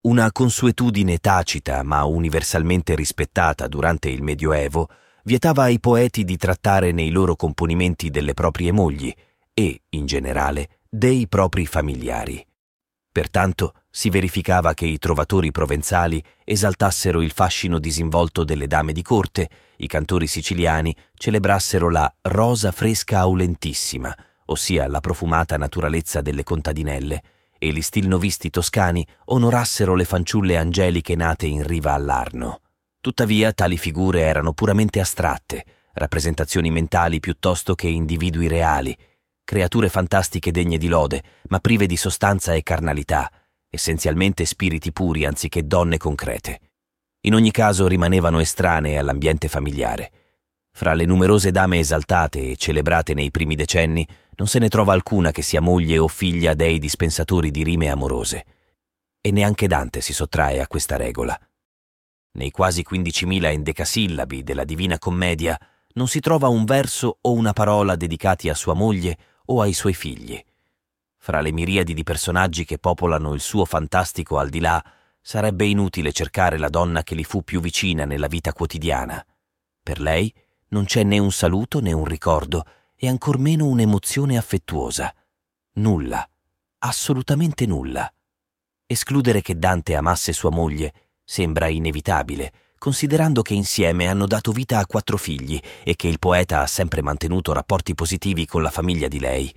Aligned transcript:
Una 0.00 0.30
consuetudine 0.30 1.18
tacita 1.18 1.82
ma 1.82 2.04
universalmente 2.04 2.94
rispettata 2.94 3.66
durante 3.66 4.08
il 4.08 4.22
Medioevo 4.22 4.88
vietava 5.24 5.64
ai 5.64 5.80
poeti 5.80 6.22
di 6.22 6.36
trattare 6.36 6.92
nei 6.92 7.10
loro 7.10 7.34
componimenti 7.34 8.08
delle 8.08 8.32
proprie 8.32 8.70
mogli 8.70 9.12
e, 9.52 9.82
in 9.90 10.06
generale, 10.06 10.82
dei 10.88 11.26
propri 11.26 11.66
familiari. 11.66 12.46
Pertanto 13.10 13.74
si 13.90 14.08
verificava 14.08 14.72
che 14.72 14.86
i 14.86 14.98
trovatori 14.98 15.50
provenzali 15.50 16.22
esaltassero 16.44 17.20
il 17.20 17.32
fascino 17.32 17.80
disinvolto 17.80 18.44
delle 18.44 18.68
dame 18.68 18.92
di 18.92 19.02
corte, 19.02 19.50
i 19.78 19.88
cantori 19.88 20.28
siciliani 20.28 20.94
celebrassero 21.14 21.90
la 21.90 22.10
rosa 22.22 22.70
fresca 22.70 23.18
aulentissima, 23.18 24.14
ossia 24.46 24.86
la 24.86 25.00
profumata 25.00 25.56
naturalezza 25.56 26.20
delle 26.20 26.44
contadinelle, 26.44 27.22
e 27.58 27.70
gli 27.70 27.82
stilnovisti 27.82 28.50
toscani 28.50 29.06
onorassero 29.26 29.94
le 29.94 30.04
fanciulle 30.04 30.56
angeliche 30.56 31.14
nate 31.16 31.46
in 31.46 31.66
riva 31.66 31.92
all'Arno. 31.92 32.60
Tuttavia 33.00 33.52
tali 33.52 33.76
figure 33.76 34.20
erano 34.20 34.52
puramente 34.52 35.00
astratte, 35.00 35.64
rappresentazioni 35.94 36.70
mentali 36.70 37.20
piuttosto 37.20 37.74
che 37.74 37.88
individui 37.88 38.48
reali, 38.48 38.96
creature 39.44 39.88
fantastiche 39.88 40.50
degne 40.50 40.78
di 40.78 40.88
lode, 40.88 41.22
ma 41.48 41.58
prive 41.58 41.86
di 41.86 41.96
sostanza 41.96 42.54
e 42.54 42.62
carnalità, 42.62 43.30
essenzialmente 43.70 44.44
spiriti 44.44 44.92
puri 44.92 45.24
anziché 45.24 45.66
donne 45.66 45.96
concrete. 45.96 46.60
In 47.22 47.34
ogni 47.34 47.50
caso 47.50 47.86
rimanevano 47.86 48.40
estranee 48.40 48.98
all'ambiente 48.98 49.48
familiare. 49.48 50.12
Fra 50.70 50.94
le 50.94 51.04
numerose 51.04 51.50
dame 51.50 51.78
esaltate 51.78 52.50
e 52.50 52.56
celebrate 52.56 53.14
nei 53.14 53.30
primi 53.30 53.56
decenni 53.56 54.06
non 54.38 54.46
se 54.46 54.58
ne 54.60 54.68
trova 54.68 54.92
alcuna 54.92 55.32
che 55.32 55.42
sia 55.42 55.60
moglie 55.60 55.98
o 55.98 56.06
figlia 56.06 56.54
dei 56.54 56.78
dispensatori 56.78 57.50
di 57.50 57.64
rime 57.64 57.90
amorose. 57.90 58.46
E 59.20 59.32
neanche 59.32 59.66
Dante 59.66 60.00
si 60.00 60.12
sottrae 60.12 60.60
a 60.60 60.68
questa 60.68 60.96
regola. 60.96 61.38
Nei 62.32 62.50
quasi 62.52 62.84
15.000 62.88 63.44
endecasillabi 63.46 64.44
della 64.44 64.64
Divina 64.64 64.98
Commedia 64.98 65.58
non 65.94 66.06
si 66.06 66.20
trova 66.20 66.46
un 66.46 66.64
verso 66.64 67.18
o 67.20 67.32
una 67.32 67.52
parola 67.52 67.96
dedicati 67.96 68.48
a 68.48 68.54
sua 68.54 68.74
moglie 68.74 69.18
o 69.46 69.60
ai 69.60 69.72
suoi 69.72 69.94
figli. 69.94 70.40
Fra 71.16 71.40
le 71.40 71.50
miriadi 71.50 71.92
di 71.92 72.04
personaggi 72.04 72.64
che 72.64 72.78
popolano 72.78 73.34
il 73.34 73.40
suo 73.40 73.64
fantastico 73.64 74.38
al 74.38 74.50
di 74.50 74.60
là, 74.60 74.82
sarebbe 75.20 75.66
inutile 75.66 76.12
cercare 76.12 76.58
la 76.58 76.68
donna 76.68 77.02
che 77.02 77.16
gli 77.16 77.24
fu 77.24 77.42
più 77.42 77.60
vicina 77.60 78.04
nella 78.04 78.28
vita 78.28 78.52
quotidiana. 78.52 79.24
Per 79.82 79.98
lei 80.00 80.32
non 80.68 80.84
c'è 80.84 81.02
né 81.02 81.18
un 81.18 81.32
saluto 81.32 81.80
né 81.80 81.92
un 81.92 82.04
ricordo, 82.04 82.64
e 82.98 83.08
ancor 83.08 83.38
meno 83.38 83.66
un'emozione 83.66 84.36
affettuosa. 84.36 85.14
Nulla, 85.74 86.28
assolutamente 86.78 87.64
nulla. 87.64 88.12
Escludere 88.84 89.40
che 89.40 89.58
Dante 89.58 89.94
amasse 89.94 90.32
sua 90.32 90.50
moglie 90.50 90.92
sembra 91.22 91.68
inevitabile, 91.68 92.52
considerando 92.78 93.42
che 93.42 93.54
insieme 93.54 94.08
hanno 94.08 94.26
dato 94.26 94.50
vita 94.50 94.78
a 94.78 94.86
quattro 94.86 95.16
figli 95.16 95.60
e 95.84 95.94
che 95.94 96.08
il 96.08 96.18
poeta 96.18 96.62
ha 96.62 96.66
sempre 96.66 97.02
mantenuto 97.02 97.52
rapporti 97.52 97.94
positivi 97.94 98.46
con 98.46 98.62
la 98.62 98.70
famiglia 98.70 99.08
di 99.08 99.20
lei. 99.20 99.54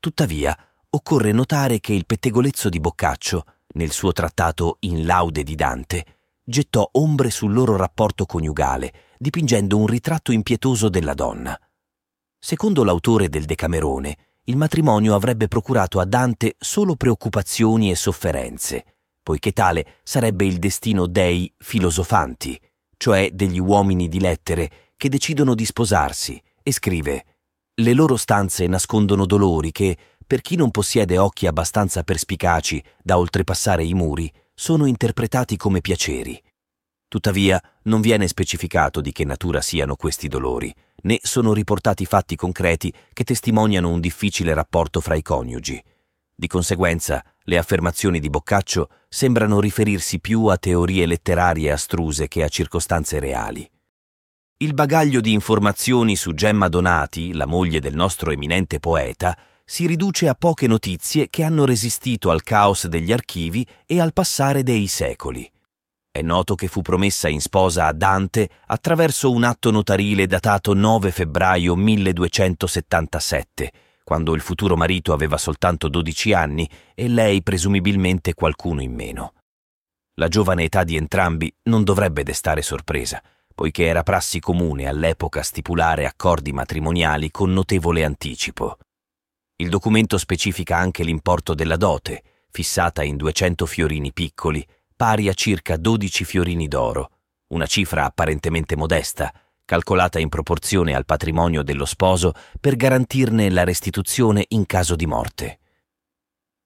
Tuttavia, 0.00 0.56
occorre 0.90 1.30
notare 1.30 1.78
che 1.78 1.92
il 1.92 2.06
pettegolezzo 2.06 2.68
di 2.68 2.80
Boccaccio, 2.80 3.44
nel 3.74 3.92
suo 3.92 4.12
trattato 4.12 4.78
In 4.80 5.04
laude 5.04 5.44
di 5.44 5.54
Dante, 5.54 6.04
gettò 6.42 6.88
ombre 6.92 7.30
sul 7.30 7.52
loro 7.52 7.76
rapporto 7.76 8.26
coniugale, 8.26 8.92
dipingendo 9.18 9.76
un 9.76 9.86
ritratto 9.86 10.32
impietoso 10.32 10.88
della 10.88 11.14
donna. 11.14 11.56
Secondo 12.42 12.84
l'autore 12.84 13.28
del 13.28 13.44
Decamerone, 13.44 14.16
il 14.44 14.56
matrimonio 14.56 15.14
avrebbe 15.14 15.46
procurato 15.46 16.00
a 16.00 16.06
Dante 16.06 16.56
solo 16.58 16.96
preoccupazioni 16.96 17.90
e 17.90 17.94
sofferenze, 17.94 18.84
poiché 19.22 19.52
tale 19.52 19.98
sarebbe 20.02 20.46
il 20.46 20.58
destino 20.58 21.06
dei 21.06 21.52
filosofanti, 21.58 22.58
cioè 22.96 23.30
degli 23.32 23.60
uomini 23.60 24.08
di 24.08 24.18
lettere 24.18 24.70
che 24.96 25.10
decidono 25.10 25.54
di 25.54 25.66
sposarsi, 25.66 26.42
e 26.62 26.72
scrive 26.72 27.24
Le 27.74 27.92
loro 27.92 28.16
stanze 28.16 28.66
nascondono 28.66 29.26
dolori 29.26 29.70
che, 29.70 29.96
per 30.26 30.40
chi 30.40 30.56
non 30.56 30.70
possiede 30.70 31.18
occhi 31.18 31.46
abbastanza 31.46 32.02
perspicaci 32.02 32.82
da 33.02 33.18
oltrepassare 33.18 33.84
i 33.84 33.92
muri, 33.92 34.32
sono 34.54 34.86
interpretati 34.86 35.58
come 35.58 35.82
piaceri. 35.82 36.42
Tuttavia, 37.10 37.60
non 37.86 38.00
viene 38.00 38.28
specificato 38.28 39.00
di 39.00 39.10
che 39.10 39.24
natura 39.24 39.60
siano 39.60 39.96
questi 39.96 40.28
dolori, 40.28 40.72
né 41.02 41.18
sono 41.20 41.52
riportati 41.52 42.06
fatti 42.06 42.36
concreti 42.36 42.94
che 43.12 43.24
testimoniano 43.24 43.88
un 43.88 43.98
difficile 43.98 44.54
rapporto 44.54 45.00
fra 45.00 45.16
i 45.16 45.22
coniugi. 45.22 45.82
Di 46.32 46.46
conseguenza, 46.46 47.20
le 47.46 47.58
affermazioni 47.58 48.20
di 48.20 48.30
Boccaccio 48.30 48.90
sembrano 49.08 49.58
riferirsi 49.58 50.20
più 50.20 50.46
a 50.46 50.56
teorie 50.56 51.04
letterarie 51.04 51.72
astruse 51.72 52.28
che 52.28 52.44
a 52.44 52.48
circostanze 52.48 53.18
reali. 53.18 53.68
Il 54.58 54.72
bagaglio 54.72 55.20
di 55.20 55.32
informazioni 55.32 56.14
su 56.14 56.32
Gemma 56.32 56.68
Donati, 56.68 57.32
la 57.32 57.46
moglie 57.46 57.80
del 57.80 57.96
nostro 57.96 58.30
eminente 58.30 58.78
poeta, 58.78 59.36
si 59.64 59.88
riduce 59.88 60.28
a 60.28 60.36
poche 60.36 60.68
notizie 60.68 61.28
che 61.28 61.42
hanno 61.42 61.64
resistito 61.64 62.30
al 62.30 62.44
caos 62.44 62.86
degli 62.86 63.10
archivi 63.10 63.66
e 63.84 64.00
al 64.00 64.12
passare 64.12 64.62
dei 64.62 64.86
secoli. 64.86 65.50
È 66.12 66.22
noto 66.22 66.56
che 66.56 66.66
fu 66.66 66.82
promessa 66.82 67.28
in 67.28 67.40
sposa 67.40 67.86
a 67.86 67.92
Dante 67.92 68.48
attraverso 68.66 69.30
un 69.30 69.44
atto 69.44 69.70
notarile 69.70 70.26
datato 70.26 70.74
9 70.74 71.12
febbraio 71.12 71.76
1277, 71.76 73.72
quando 74.02 74.34
il 74.34 74.40
futuro 74.40 74.76
marito 74.76 75.12
aveva 75.12 75.38
soltanto 75.38 75.88
12 75.88 76.32
anni 76.32 76.68
e 76.96 77.06
lei 77.06 77.44
presumibilmente 77.44 78.34
qualcuno 78.34 78.82
in 78.82 78.92
meno. 78.92 79.34
La 80.14 80.26
giovane 80.26 80.64
età 80.64 80.82
di 80.82 80.96
entrambi 80.96 81.54
non 81.64 81.84
dovrebbe 81.84 82.24
destare 82.24 82.62
sorpresa, 82.62 83.22
poiché 83.54 83.84
era 83.84 84.02
prassi 84.02 84.40
comune 84.40 84.88
all'epoca 84.88 85.42
stipulare 85.42 86.06
accordi 86.06 86.52
matrimoniali 86.52 87.30
con 87.30 87.52
notevole 87.52 88.02
anticipo. 88.02 88.78
Il 89.54 89.68
documento 89.68 90.18
specifica 90.18 90.76
anche 90.76 91.04
l'importo 91.04 91.54
della 91.54 91.76
dote, 91.76 92.24
fissata 92.50 93.04
in 93.04 93.16
200 93.16 93.64
fiorini 93.64 94.12
piccoli, 94.12 94.66
pari 95.00 95.28
a 95.28 95.32
circa 95.32 95.78
12 95.78 96.24
fiorini 96.24 96.68
d'oro, 96.68 97.10
una 97.54 97.64
cifra 97.64 98.04
apparentemente 98.04 98.76
modesta, 98.76 99.32
calcolata 99.64 100.18
in 100.18 100.28
proporzione 100.28 100.94
al 100.94 101.06
patrimonio 101.06 101.62
dello 101.62 101.86
sposo 101.86 102.34
per 102.60 102.76
garantirne 102.76 103.48
la 103.48 103.64
restituzione 103.64 104.44
in 104.48 104.66
caso 104.66 104.96
di 104.96 105.06
morte. 105.06 105.60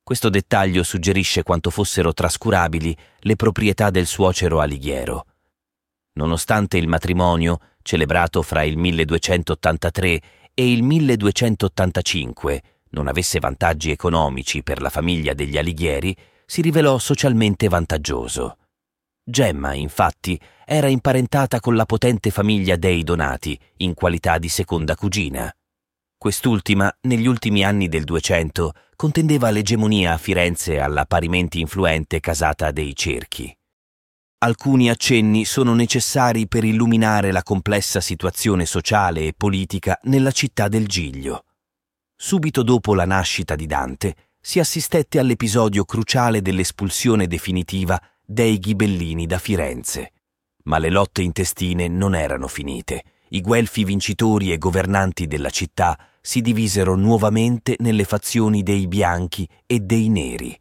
Questo 0.03 0.31
dettaglio 0.31 0.83
suggerisce 0.83 1.45
quanto 1.45 1.71
fossero 1.71 2.13
trascurabili 2.13 2.97
le 3.21 3.37
proprietà 3.37 3.91
del 3.91 4.07
suocero 4.07 4.59
Alighiero. 4.59 5.27
Nonostante 6.15 6.77
il 6.77 6.89
matrimonio, 6.89 7.61
celebrato 7.83 8.43
fra 8.43 8.65
il 8.65 8.77
1283 8.77 10.23
e 10.53 10.73
il 10.73 10.83
1285, 10.83 12.63
non 12.91 13.07
avesse 13.07 13.39
vantaggi 13.39 13.93
economici 13.93 14.65
per 14.65 14.83
la 14.83 14.91
famiglia 14.91 15.35
degli 15.35 15.57
Alighieri, 15.57 16.17
si 16.47 16.63
rivelò 16.63 16.99
socialmente 16.99 17.69
vantaggioso. 17.69 18.59
Gemma, 19.23 19.73
infatti, 19.75 20.39
era 20.67 20.89
imparentata 20.89 21.61
con 21.61 21.77
la 21.77 21.87
potente 21.87 22.31
famiglia 22.31 22.77
dei 22.77 23.03
Donati 23.03 23.59
in 23.79 23.95
qualità 23.95 24.39
di 24.39 24.49
seconda 24.49 24.95
cugina. 24.95 25.51
Quest'ultima, 26.19 26.95
negli 27.03 27.27
ultimi 27.27 27.65
anni 27.65 27.89
del 27.89 28.05
Duecento, 28.05 28.73
contendeva 28.97 29.51
l'egemonia 29.51 30.13
a 30.13 30.19
Firenze 30.19 30.79
alla 30.79 31.05
parimenti 31.05 31.61
influente 31.61 32.21
casata 32.21 32.71
dei 32.71 32.95
Cerchi. 32.95 33.55
Alcuni 34.39 34.91
accenni 34.91 35.47
sono 35.47 35.75
necessari 35.75 36.47
per 36.47 36.65
illuminare 36.65 37.33
la 37.33 37.43
complessa 37.43 38.01
situazione 38.01 38.67
sociale 38.67 39.27
e 39.27 39.35
politica 39.35 39.99
nella 40.03 40.33
città 40.33 40.69
del 40.69 40.87
Giglio. 40.87 41.45
Subito 42.15 42.63
dopo 42.63 42.95
la 42.95 43.07
nascita 43.07 43.55
di 43.55 43.67
Dante, 43.67 44.15
si 44.47 44.59
assistette 44.59 45.19
all'episodio 45.19 45.87
cruciale 45.87 46.43
dell'espulsione 46.43 47.27
definitiva 47.27 47.99
dei 48.23 48.59
ghibellini 48.59 49.25
da 49.25 49.39
Firenze. 49.39 50.13
Ma 50.65 50.77
le 50.77 50.91
lotte 50.91 51.23
intestine 51.23 51.89
non 51.89 52.15
erano 52.15 52.47
finite. 52.47 53.05
I 53.31 53.41
guelfi 53.41 53.85
vincitori 53.85 54.53
e 54.53 54.59
governanti 54.59 55.27
della 55.27 55.49
città 55.49 55.99
si 56.21 56.43
divisero 56.43 56.95
nuovamente 56.95 57.77
nelle 57.79 58.05
fazioni 58.05 58.63
dei 58.63 58.87
bianchi 58.87 59.49
e 59.65 59.81
dei 59.81 60.11
neri. 60.11 60.55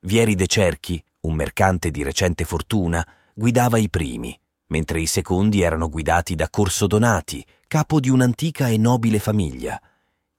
Vieri 0.00 0.34
de 0.34 0.48
Cerchi, 0.48 1.00
un 1.20 1.34
mercante 1.36 1.92
di 1.92 2.02
recente 2.02 2.42
fortuna, 2.42 3.06
guidava 3.32 3.78
i 3.78 3.88
primi, 3.88 4.36
mentre 4.66 5.00
i 5.00 5.06
secondi 5.06 5.60
erano 5.60 5.88
guidati 5.88 6.34
da 6.34 6.50
Corso 6.50 6.88
Donati, 6.88 7.46
capo 7.68 8.00
di 8.00 8.08
un'antica 8.08 8.66
e 8.66 8.76
nobile 8.76 9.20
famiglia. 9.20 9.80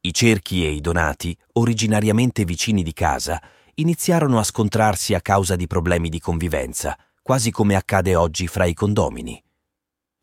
I 0.03 0.15
cerchi 0.15 0.65
e 0.65 0.71
i 0.71 0.81
donati, 0.81 1.37
originariamente 1.53 2.43
vicini 2.43 2.81
di 2.81 2.91
casa, 2.91 3.39
iniziarono 3.75 4.39
a 4.39 4.43
scontrarsi 4.43 5.13
a 5.13 5.21
causa 5.21 5.55
di 5.55 5.67
problemi 5.67 6.09
di 6.09 6.19
convivenza, 6.19 6.97
quasi 7.21 7.51
come 7.51 7.75
accade 7.75 8.15
oggi 8.15 8.47
fra 8.47 8.65
i 8.65 8.73
condomini. 8.73 9.39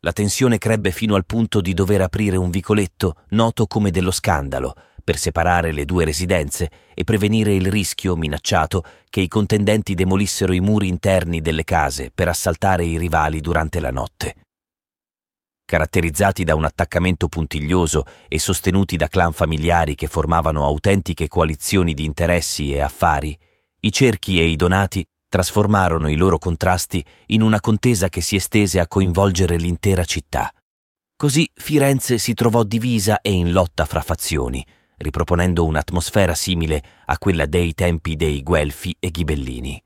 La 0.01 0.11
tensione 0.11 0.57
crebbe 0.57 0.91
fino 0.91 1.15
al 1.15 1.25
punto 1.25 1.61
di 1.61 1.73
dover 1.73 2.01
aprire 2.01 2.35
un 2.35 2.49
vicoletto 2.49 3.23
noto 3.29 3.67
come 3.67 3.89
dello 3.89 4.11
scandalo 4.11 4.75
per 5.01 5.17
separare 5.17 5.71
le 5.71 5.85
due 5.85 6.03
residenze 6.03 6.69
e 6.93 7.05
prevenire 7.05 7.53
il 7.53 7.71
rischio 7.71 8.17
minacciato 8.17 8.83
che 9.09 9.21
i 9.21 9.29
contendenti 9.29 9.93
demolissero 9.95 10.51
i 10.51 10.59
muri 10.59 10.89
interni 10.89 11.39
delle 11.39 11.63
case 11.63 12.11
per 12.13 12.27
assaltare 12.27 12.83
i 12.83 12.97
rivali 12.97 13.39
durante 13.39 13.79
la 13.79 13.91
notte. 13.91 14.35
Caratterizzati 15.69 16.43
da 16.43 16.55
un 16.55 16.65
attaccamento 16.65 17.27
puntiglioso 17.27 18.03
e 18.27 18.39
sostenuti 18.39 18.95
da 18.95 19.07
clan 19.07 19.33
familiari 19.33 19.93
che 19.93 20.07
formavano 20.07 20.65
autentiche 20.65 21.27
coalizioni 21.27 21.93
di 21.93 22.05
interessi 22.05 22.73
e 22.73 22.79
affari, 22.79 23.37
i 23.81 23.91
cerchi 23.91 24.39
e 24.39 24.45
i 24.45 24.55
donati 24.55 25.05
trasformarono 25.29 26.09
i 26.09 26.15
loro 26.15 26.39
contrasti 26.39 27.05
in 27.27 27.43
una 27.43 27.59
contesa 27.59 28.09
che 28.09 28.19
si 28.19 28.35
estese 28.35 28.79
a 28.79 28.87
coinvolgere 28.87 29.57
l'intera 29.57 30.05
città. 30.05 30.51
Così 31.15 31.47
Firenze 31.53 32.17
si 32.17 32.33
trovò 32.33 32.63
divisa 32.63 33.21
e 33.21 33.31
in 33.31 33.51
lotta 33.51 33.85
fra 33.85 34.01
fazioni, 34.01 34.65
riproponendo 34.97 35.65
un'atmosfera 35.65 36.33
simile 36.33 36.81
a 37.05 37.15
quella 37.19 37.45
dei 37.45 37.75
tempi 37.75 38.15
dei 38.15 38.41
Guelfi 38.41 38.95
e 38.99 39.11
Ghibellini. 39.11 39.79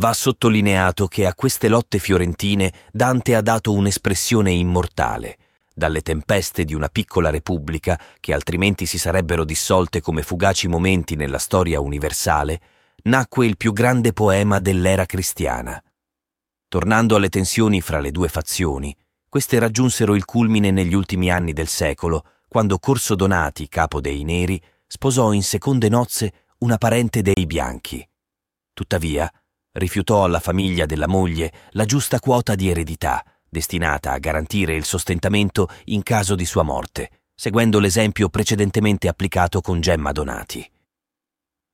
Va 0.00 0.14
sottolineato 0.14 1.08
che 1.08 1.26
a 1.26 1.34
queste 1.34 1.68
lotte 1.68 1.98
fiorentine 1.98 2.72
Dante 2.90 3.34
ha 3.34 3.42
dato 3.42 3.74
un'espressione 3.74 4.50
immortale. 4.50 5.36
Dalle 5.74 6.00
tempeste 6.00 6.64
di 6.64 6.72
una 6.72 6.88
piccola 6.88 7.28
repubblica, 7.28 8.00
che 8.18 8.32
altrimenti 8.32 8.86
si 8.86 8.96
sarebbero 8.96 9.44
dissolte 9.44 10.00
come 10.00 10.22
fugaci 10.22 10.68
momenti 10.68 11.16
nella 11.16 11.36
storia 11.36 11.80
universale, 11.80 12.60
nacque 13.02 13.44
il 13.44 13.58
più 13.58 13.74
grande 13.74 14.14
poema 14.14 14.58
dell'era 14.58 15.04
cristiana. 15.04 15.78
Tornando 16.66 17.16
alle 17.16 17.28
tensioni 17.28 17.82
fra 17.82 18.00
le 18.00 18.10
due 18.10 18.28
fazioni, 18.28 18.96
queste 19.28 19.58
raggiunsero 19.58 20.14
il 20.14 20.24
culmine 20.24 20.70
negli 20.70 20.94
ultimi 20.94 21.30
anni 21.30 21.52
del 21.52 21.68
secolo, 21.68 22.24
quando 22.48 22.78
Corso 22.78 23.14
Donati, 23.14 23.68
capo 23.68 24.00
dei 24.00 24.24
Neri, 24.24 24.58
sposò 24.86 25.32
in 25.32 25.42
seconde 25.42 25.90
nozze 25.90 26.32
una 26.60 26.78
parente 26.78 27.20
dei 27.20 27.44
Bianchi. 27.44 28.02
Tuttavia, 28.72 29.30
rifiutò 29.72 30.24
alla 30.24 30.40
famiglia 30.40 30.86
della 30.86 31.08
moglie 31.08 31.52
la 31.70 31.84
giusta 31.84 32.18
quota 32.20 32.54
di 32.54 32.68
eredità, 32.68 33.24
destinata 33.48 34.12
a 34.12 34.18
garantire 34.18 34.74
il 34.74 34.84
sostentamento 34.84 35.68
in 35.86 36.02
caso 36.02 36.34
di 36.34 36.44
sua 36.44 36.62
morte, 36.62 37.10
seguendo 37.34 37.78
l'esempio 37.78 38.28
precedentemente 38.28 39.08
applicato 39.08 39.60
con 39.60 39.80
Gemma 39.80 40.12
Donati. 40.12 40.70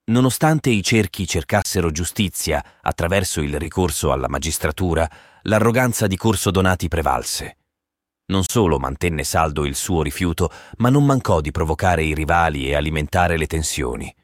Nonostante 0.09 0.71
i 0.71 0.83
cerchi 0.83 1.27
cercassero 1.27 1.91
giustizia 1.91 2.65
attraverso 2.81 3.41
il 3.41 3.59
ricorso 3.59 4.13
alla 4.13 4.29
magistratura, 4.29 5.11
l'arroganza 5.43 6.07
di 6.07 6.17
Corso 6.17 6.53
Donati 6.53 6.87
prevalse. 6.87 7.57
Non 8.27 8.45
solo 8.45 8.79
mantenne 8.79 9.25
saldo 9.25 9.65
il 9.65 9.75
suo 9.75 10.03
rifiuto, 10.03 10.51
ma 10.79 10.91
non 10.91 11.05
mancò 11.05 11.41
di 11.41 11.51
provocare 11.51 12.05
i 12.05 12.15
rivali 12.15 12.69
e 12.69 12.75
alimentare 12.75 13.37
le 13.37 13.47
tensioni. 13.47 14.15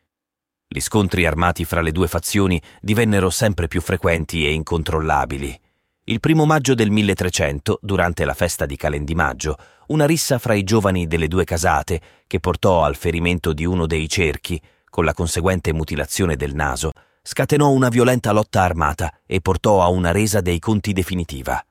Gli 0.75 0.81
scontri 0.81 1.27
armati 1.27 1.67
fra 1.67 1.83
le 1.83 1.93
due 1.93 2.09
fazioni 2.09 2.59
divennero 2.81 3.29
sempre 3.29 3.69
più 3.69 3.83
frequenti 3.83 4.47
e 4.47 4.53
incontrollabili. 4.55 5.61
Il 6.05 6.19
primo 6.19 6.47
maggio 6.47 6.73
del 6.73 6.91
1300, 6.91 7.79
durante 7.83 8.25
la 8.25 8.33
festa 8.33 8.65
di 8.65 8.75
Calendimaggio, 8.77 9.57
una 9.89 10.07
rissa 10.07 10.39
fra 10.39 10.55
i 10.55 10.65
giovani 10.65 11.07
delle 11.07 11.29
due 11.29 11.45
casate, 11.45 12.01
che 12.27 12.41
portò 12.41 12.85
al 12.85 12.97
ferimento 12.97 13.53
di 13.53 13.67
uno 13.67 13.87
dei 13.87 14.09
cerchi, 14.09 14.59
con 14.89 15.05
la 15.05 15.13
conseguente 15.13 15.75
mutilazione 15.75 16.37
del 16.37 16.55
naso, 16.55 16.93
scatenò 17.21 17.69
una 17.69 17.91
violenta 17.91 18.33
lotta 18.33 18.63
armata 18.63 19.13
e 19.27 19.43
portò 19.43 19.83
a 19.83 19.89
una 19.89 20.11
resa 20.11 20.41
dei 20.41 20.59
conti 20.59 20.95
definitiva. 20.95 21.63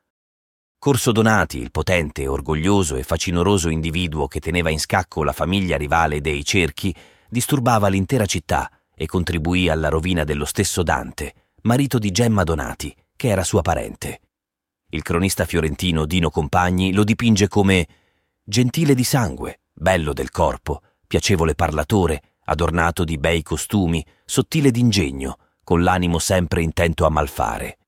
Corso 0.78 1.12
Donati, 1.12 1.58
il 1.58 1.72
potente, 1.72 2.28
orgoglioso 2.28 2.98
e 2.98 3.02
facinoroso 3.02 3.70
individuo 3.70 4.28
che 4.28 4.40
teneva 4.40 4.70
in 4.70 4.80
scacco 4.80 5.24
la 5.24 5.34
famiglia 5.34 5.76
rivale 5.76 6.22
dei 6.22 6.46
cerchi, 6.46 6.94
disturbava 7.28 7.88
l'intera 7.88 8.28
città 8.28 8.70
e 9.02 9.08
contribuì 9.08 9.68
alla 9.68 9.90
rovina 9.90 10.24
dello 10.24 10.46
stesso 10.46 10.84
Dante, 10.84 11.34
marito 11.64 11.98
di 11.98 12.12
Gemma 12.12 12.44
Donati, 12.44 12.96
che 13.16 13.30
era 13.30 13.44
sua 13.44 13.64
parente. 13.64 14.22
Il 14.90 15.02
cronista 15.02 15.46
fiorentino 15.46 16.06
Dino 16.06 16.30
Compagni 16.30 16.94
lo 16.94 17.04
dipinge 17.04 17.48
come 17.48 17.88
gentile 18.44 18.94
di 18.94 19.04
sangue, 19.04 19.62
bello 19.74 20.14
del 20.14 20.30
corpo, 20.30 20.84
piacevole 21.08 21.56
parlatore, 21.56 22.22
adornato 22.46 23.04
di 23.04 23.18
bei 23.18 23.42
costumi, 23.42 24.06
sottile 24.24 24.70
d'ingegno, 24.70 25.38
con 25.64 25.82
l'animo 25.82 26.20
sempre 26.20 26.62
intento 26.62 27.04
a 27.08 27.10
malfare. 27.10 27.80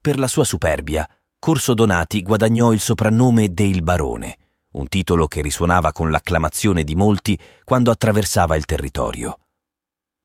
Per 0.00 0.16
la 0.16 0.28
sua 0.28 0.44
superbia, 0.44 1.08
Corso 1.40 1.74
Donati 1.74 2.22
guadagnò 2.22 2.72
il 2.72 2.78
soprannome 2.78 3.52
de 3.52 3.64
Il 3.64 3.82
Barone, 3.82 4.38
un 4.74 4.86
titolo 4.86 5.26
che 5.26 5.42
risuonava 5.42 5.90
con 5.90 6.12
l'acclamazione 6.12 6.84
di 6.84 6.94
molti 6.94 7.36
quando 7.64 7.90
attraversava 7.90 8.54
il 8.54 8.64
territorio. 8.64 9.36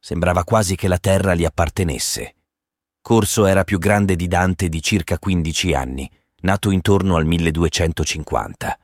Sembrava 0.05 0.43
quasi 0.43 0.75
che 0.75 0.87
la 0.87 0.99
terra 0.99 1.33
gli 1.33 1.45
appartenesse. 1.45 2.35
Corso 3.01 3.47
era 3.47 3.63
più 3.63 3.79
grande 3.79 4.15
di 4.15 4.27
Dante 4.27 4.69
di 4.69 4.79
circa 4.79 5.17
15 5.17 5.73
anni, 5.73 6.07
nato 6.41 6.69
intorno 6.69 7.15
al 7.15 7.25
1250. 7.25 8.77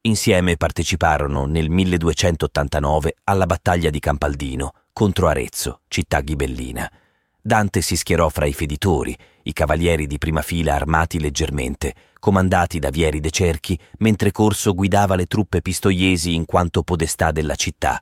Insieme 0.00 0.56
parteciparono 0.56 1.44
nel 1.44 1.68
1289 1.68 3.16
alla 3.24 3.44
battaglia 3.44 3.90
di 3.90 3.98
Campaldino 3.98 4.72
contro 4.94 5.28
Arezzo, 5.28 5.82
città 5.88 6.22
ghibellina. 6.22 6.90
Dante 7.38 7.82
si 7.82 7.94
schierò 7.94 8.30
fra 8.30 8.46
i 8.46 8.54
feditori, 8.54 9.14
i 9.42 9.52
cavalieri 9.52 10.06
di 10.06 10.16
prima 10.16 10.40
fila 10.40 10.74
armati 10.74 11.20
leggermente, 11.20 11.94
comandati 12.18 12.78
da 12.78 12.88
Vieri 12.88 13.20
de 13.20 13.30
Cerchi, 13.30 13.78
mentre 13.98 14.32
Corso 14.32 14.72
guidava 14.72 15.16
le 15.16 15.26
truppe 15.26 15.60
pistoiesi 15.60 16.32
in 16.32 16.46
quanto 16.46 16.82
podestà 16.82 17.30
della 17.30 17.56
città. 17.56 18.00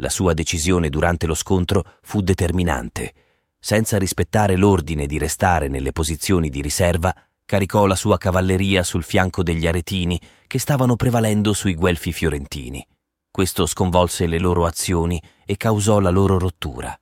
La 0.00 0.10
sua 0.10 0.32
decisione 0.32 0.90
durante 0.90 1.26
lo 1.26 1.34
scontro 1.34 1.84
fu 2.02 2.20
determinante. 2.20 3.14
Senza 3.58 3.98
rispettare 3.98 4.56
l'ordine 4.56 5.06
di 5.06 5.18
restare 5.18 5.66
nelle 5.66 5.90
posizioni 5.90 6.50
di 6.50 6.62
riserva, 6.62 7.14
caricò 7.44 7.86
la 7.86 7.96
sua 7.96 8.16
cavalleria 8.16 8.84
sul 8.84 9.02
fianco 9.02 9.42
degli 9.42 9.66
aretini 9.66 10.20
che 10.46 10.60
stavano 10.60 10.94
prevalendo 10.94 11.52
sui 11.52 11.74
guelfi 11.74 12.12
fiorentini. 12.12 12.86
Questo 13.28 13.66
sconvolse 13.66 14.26
le 14.26 14.38
loro 14.38 14.66
azioni 14.66 15.20
e 15.44 15.56
causò 15.56 15.98
la 15.98 16.10
loro 16.10 16.38
rottura. 16.38 16.96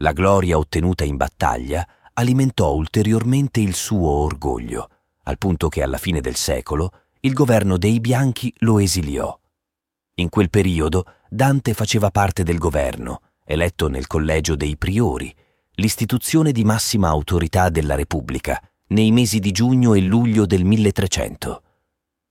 La 0.00 0.12
gloria 0.12 0.58
ottenuta 0.58 1.04
in 1.04 1.16
battaglia 1.16 1.86
alimentò 2.12 2.74
ulteriormente 2.74 3.60
il 3.60 3.74
suo 3.74 4.10
orgoglio, 4.10 4.88
al 5.24 5.38
punto 5.38 5.68
che 5.68 5.82
alla 5.82 5.98
fine 5.98 6.20
del 6.20 6.36
secolo 6.36 6.90
il 7.20 7.32
governo 7.32 7.78
dei 7.78 8.00
Bianchi 8.00 8.52
lo 8.58 8.78
esiliò. 8.78 9.38
In 10.22 10.28
quel 10.28 10.50
periodo 10.50 11.04
Dante 11.28 11.74
faceva 11.74 12.12
parte 12.12 12.44
del 12.44 12.58
governo, 12.58 13.22
eletto 13.44 13.88
nel 13.88 14.06
collegio 14.06 14.54
dei 14.54 14.76
priori, 14.76 15.34
l'istituzione 15.74 16.52
di 16.52 16.62
massima 16.62 17.08
autorità 17.08 17.70
della 17.70 17.96
Repubblica, 17.96 18.62
nei 18.90 19.10
mesi 19.10 19.40
di 19.40 19.50
giugno 19.50 19.94
e 19.94 20.00
luglio 20.00 20.46
del 20.46 20.64
1300. 20.64 21.62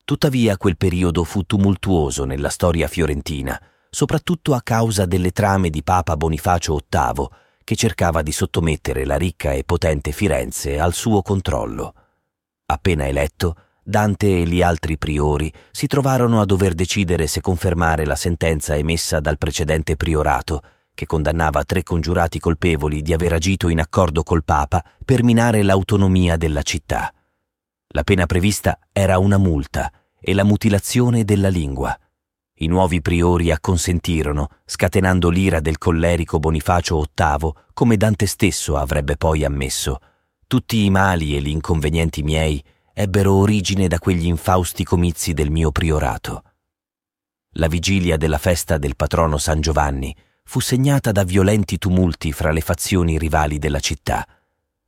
Tuttavia 0.05 0.55
quel 0.55 0.77
periodo 0.77 1.25
fu 1.25 1.43
tumultuoso 1.43 2.23
nella 2.23 2.47
storia 2.47 2.87
fiorentina, 2.87 3.61
soprattutto 3.89 4.53
a 4.53 4.61
causa 4.61 5.05
delle 5.05 5.31
trame 5.31 5.69
di 5.69 5.83
Papa 5.83 6.15
Bonifacio 6.15 6.79
VIII, 6.87 7.27
che 7.65 7.75
cercava 7.75 8.21
di 8.21 8.31
sottomettere 8.31 9.03
la 9.03 9.17
ricca 9.17 9.51
e 9.51 9.65
potente 9.65 10.13
Firenze 10.13 10.79
al 10.79 10.93
suo 10.93 11.21
controllo. 11.21 11.93
Appena 12.67 13.05
eletto, 13.05 13.55
Dante 13.83 14.27
e 14.27 14.43
gli 14.45 14.61
altri 14.61 14.99
priori 14.99 15.51
si 15.71 15.87
trovarono 15.87 16.39
a 16.39 16.45
dover 16.45 16.75
decidere 16.75 17.25
se 17.25 17.41
confermare 17.41 18.05
la 18.05 18.15
sentenza 18.15 18.75
emessa 18.75 19.19
dal 19.19 19.39
precedente 19.39 19.95
priorato, 19.95 20.61
che 20.93 21.07
condannava 21.07 21.63
tre 21.63 21.81
congiurati 21.81 22.37
colpevoli 22.37 23.01
di 23.01 23.11
aver 23.11 23.33
agito 23.33 23.69
in 23.69 23.79
accordo 23.79 24.21
col 24.21 24.43
Papa 24.43 24.83
per 25.03 25.23
minare 25.23 25.63
l'autonomia 25.63 26.37
della 26.37 26.61
città. 26.61 27.11
La 27.93 28.03
pena 28.03 28.27
prevista 28.27 28.77
era 28.91 29.17
una 29.17 29.37
multa 29.37 29.91
e 30.19 30.35
la 30.35 30.43
mutilazione 30.43 31.23
della 31.23 31.49
lingua. 31.49 31.97
I 32.57 32.67
nuovi 32.67 33.01
priori 33.01 33.49
acconsentirono, 33.49 34.49
scatenando 34.63 35.29
l'ira 35.31 35.59
del 35.59 35.79
collerico 35.79 36.37
Bonifacio 36.37 37.03
VIII, 37.11 37.51
come 37.73 37.97
Dante 37.97 38.27
stesso 38.27 38.77
avrebbe 38.77 39.17
poi 39.17 39.43
ammesso. 39.43 39.97
Tutti 40.45 40.85
i 40.85 40.91
mali 40.91 41.35
e 41.35 41.41
gli 41.41 41.49
inconvenienti 41.49 42.21
miei 42.21 42.63
ebbero 43.01 43.33
origine 43.33 43.87
da 43.87 43.97
quegli 43.97 44.27
infausti 44.27 44.83
comizi 44.83 45.33
del 45.33 45.49
mio 45.49 45.71
priorato. 45.71 46.43
La 47.53 47.67
vigilia 47.67 48.15
della 48.15 48.37
festa 48.37 48.77
del 48.77 48.95
patrono 48.95 49.39
San 49.39 49.59
Giovanni 49.59 50.15
fu 50.43 50.59
segnata 50.59 51.11
da 51.11 51.23
violenti 51.23 51.79
tumulti 51.79 52.31
fra 52.31 52.51
le 52.51 52.61
fazioni 52.61 53.17
rivali 53.17 53.57
della 53.57 53.79
città. 53.79 54.27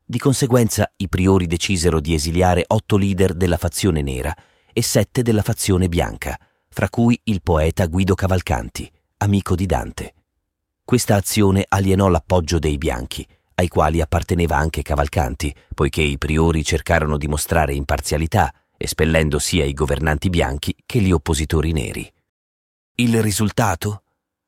Di 0.06 0.20
conseguenza 0.20 0.92
i 0.98 1.10
priori 1.10 1.48
decisero 1.48 2.00
di 2.00 2.14
esiliare 2.14 2.64
otto 2.68 2.98
leader 2.98 3.34
della 3.34 3.58
fazione 3.58 4.04
nera 4.04 4.32
e 4.72 4.84
sette 4.84 5.24
della 5.24 5.42
fazione 5.42 5.90
bianca, 5.90 6.40
fra 6.70 6.90
cui 6.90 7.20
il 7.24 7.42
poeta 7.42 7.88
Guido 7.88 8.14
Cavalcanti, 8.14 8.92
amico 9.18 9.56
di 9.56 9.66
Dante. 9.66 10.14
Questa 10.86 11.16
azione 11.16 11.66
alienò 11.68 12.10
l'appoggio 12.10 12.60
dei 12.60 12.78
bianchi, 12.78 13.26
ai 13.56 13.68
quali 13.68 14.02
apparteneva 14.02 14.58
anche 14.58 14.82
Cavalcanti, 14.82 15.54
poiché 15.74 16.02
i 16.02 16.18
priori 16.18 16.64
cercarono 16.64 17.18
di 17.18 17.28
mostrare 17.28 17.74
imparzialità, 17.74 18.54
espellendo 18.78 19.40
sia 19.40 19.66
i 19.66 19.74
governanti 19.74 20.30
bianchi 20.30 20.76
che 20.86 21.00
gli 21.00 21.12
oppositori 21.12 21.72
neri. 21.72 22.12
Il 22.96 23.22
risultato? 23.22 24.04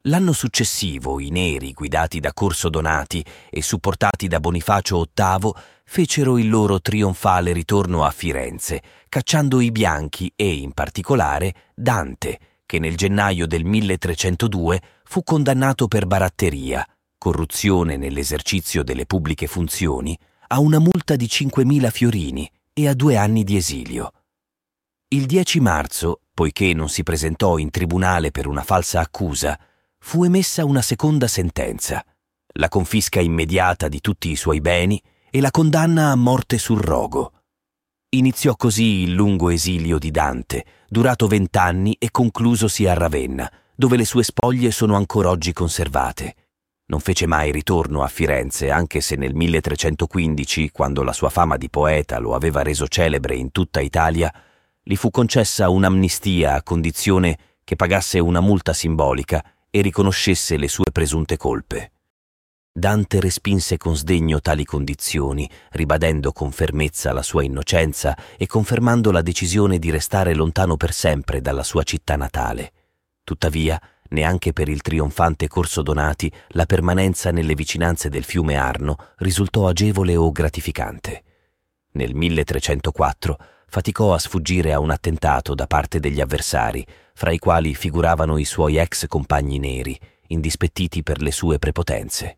L'anno 0.07 0.33
successivo 0.33 1.19
i 1.19 1.29
neri, 1.31 1.73
guidati 1.73 2.19
da 2.19 2.31
Corso 2.31 2.69
Donati 2.69 3.25
e 3.49 3.63
supportati 3.63 4.27
da 4.27 4.39
Bonifacio 4.39 5.03
VIII, 5.11 5.51
fecero 5.83 6.37
il 6.37 6.47
loro 6.47 6.79
trionfale 6.79 7.53
ritorno 7.53 8.03
a 8.03 8.11
Firenze, 8.11 8.81
cacciando 9.09 9.61
i 9.61 9.71
bianchi 9.71 10.31
e, 10.35 10.53
in 10.53 10.73
particolare, 10.73 11.71
Dante, 11.73 12.39
che 12.67 12.77
nel 12.77 12.95
gennaio 12.95 13.47
del 13.47 13.63
1302 13.63 14.81
fu 15.05 15.23
condannato 15.23 15.87
per 15.87 16.05
baratteria, 16.05 16.85
corruzione 17.25 17.97
nell'esercizio 17.97 18.83
delle 18.83 19.07
pubbliche 19.07 19.47
funzioni, 19.47 20.15
a 20.49 20.59
una 20.59 20.77
multa 20.77 21.15
di 21.15 21.25
5.000 21.25 21.89
fiorini 21.89 22.47
e 22.71 22.87
a 22.87 22.93
due 22.93 23.17
anni 23.17 23.43
di 23.43 23.55
esilio. 23.55 24.11
Il 25.07 25.25
10 25.25 25.59
marzo, 25.59 26.19
poiché 26.31 26.71
non 26.75 26.87
si 26.87 27.01
presentò 27.01 27.57
in 27.57 27.71
tribunale 27.71 28.29
per 28.29 28.45
una 28.45 28.61
falsa 28.61 28.99
accusa, 28.99 29.59
fu 29.97 30.23
emessa 30.23 30.65
una 30.65 30.83
seconda 30.83 31.27
sentenza, 31.27 32.05
la 32.57 32.69
confisca 32.69 33.21
immediata 33.21 33.87
di 33.87 34.01
tutti 34.01 34.29
i 34.29 34.35
suoi 34.35 34.61
beni 34.61 35.01
e 35.31 35.41
la 35.41 35.49
condanna 35.49 36.11
a 36.11 36.15
morte 36.15 36.59
sul 36.59 36.79
rogo. 36.79 37.41
Iniziò 38.09 38.55
così 38.55 39.01
il 39.01 39.13
lungo 39.13 39.49
esilio 39.49 39.97
di 39.97 40.11
Dante, 40.11 40.63
durato 40.87 41.25
vent'anni 41.25 41.95
e 41.97 42.11
conclusosi 42.11 42.85
a 42.85 42.93
Ravenna, 42.93 43.51
dove 43.75 43.97
le 43.97 44.05
sue 44.05 44.21
spoglie 44.21 44.69
sono 44.69 44.95
ancora 44.95 45.29
oggi 45.31 45.53
conservate. 45.53 46.35
Non 46.87 46.99
fece 46.99 47.25
mai 47.25 47.51
ritorno 47.51 48.03
a 48.03 48.07
Firenze, 48.07 48.69
anche 48.69 49.01
se 49.01 49.15
nel 49.15 49.33
1315, 49.33 50.69
quando 50.69 51.01
la 51.01 51.13
sua 51.13 51.29
fama 51.29 51.57
di 51.57 51.69
poeta 51.69 52.19
lo 52.19 52.35
aveva 52.35 52.61
reso 52.61 52.87
celebre 52.87 53.35
in 53.35 53.51
tutta 53.51 53.79
Italia, 53.79 54.31
gli 54.83 54.95
fu 54.95 55.09
concessa 55.09 55.69
un'amnistia 55.69 56.53
a 56.53 56.61
condizione 56.61 57.37
che 57.63 57.75
pagasse 57.75 58.19
una 58.19 58.39
multa 58.39 58.71
simbolica 58.71 59.43
e 59.71 59.81
riconoscesse 59.81 60.57
le 60.57 60.67
sue 60.67 60.91
presunte 60.91 61.37
colpe. 61.37 61.91
Dante 62.71 63.19
respinse 63.19 63.77
con 63.77 63.95
sdegno 63.95 64.39
tali 64.39 64.63
condizioni, 64.63 65.49
ribadendo 65.71 66.33
con 66.33 66.51
fermezza 66.51 67.13
la 67.13 67.23
sua 67.23 67.41
innocenza 67.41 68.15
e 68.37 68.45
confermando 68.45 69.11
la 69.11 69.23
decisione 69.23 69.79
di 69.79 69.89
restare 69.89 70.35
lontano 70.35 70.77
per 70.77 70.93
sempre 70.93 71.41
dalla 71.41 71.63
sua 71.63 71.81
città 71.81 72.15
natale. 72.15 72.73
Tuttavia, 73.23 73.81
neanche 74.15 74.53
per 74.53 74.69
il 74.69 74.81
trionfante 74.81 75.49
Corso 75.49 75.81
Donati 75.81 76.31
la 76.49 76.65
permanenza 76.65 77.31
nelle 77.31 77.53
vicinanze 77.53 78.07
del 78.07 78.23
fiume 78.23 78.55
Arno 78.55 78.95
risultò 79.17 79.67
agevole 79.67 80.15
o 80.15 80.31
gratificante. 80.31 81.23
Nel 81.91 82.15
1304 82.15 83.37
faticò 83.67 84.13
a 84.13 84.17
sfuggire 84.17 84.71
a 84.71 84.79
un 84.79 84.89
attentato 84.89 85.53
da 85.53 85.67
parte 85.67 85.99
degli 85.99 86.21
avversari, 86.21 86.85
fra 87.13 87.31
i 87.31 87.37
quali 87.37 87.75
figuravano 87.75 88.37
i 88.37 88.45
suoi 88.45 88.77
ex 88.77 89.05
compagni 89.07 89.59
neri, 89.59 89.99
indispettiti 90.27 91.03
per 91.03 91.21
le 91.21 91.31
sue 91.31 91.59
prepotenze. 91.59 92.37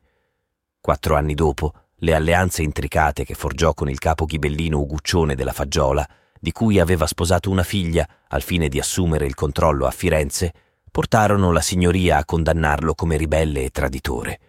Quattro 0.82 1.16
anni 1.16 1.36
dopo, 1.36 1.74
le 1.98 2.16
alleanze 2.16 2.64
intricate 2.64 3.24
che 3.24 3.36
forgiò 3.36 3.76
con 3.76 3.88
il 3.88 4.00
capo 4.00 4.26
ghibellino 4.26 4.80
Uguccione 4.80 5.36
della 5.36 5.54
Faggiola, 5.54 6.08
di 6.40 6.52
cui 6.52 6.80
aveva 6.80 7.06
sposato 7.06 7.52
una 7.52 7.64
figlia 7.64 8.08
al 8.30 8.42
fine 8.42 8.68
di 8.68 8.80
assumere 8.80 9.26
il 9.26 9.36
controllo 9.36 9.86
a 9.86 9.92
Firenze, 9.92 10.54
portarono 10.98 11.52
la 11.52 11.62
signoria 11.62 12.18
a 12.18 12.26
condannarlo 12.26 12.96
come 12.96 13.18
ribelle 13.18 13.64
e 13.64 13.70
traditore. 13.70 14.40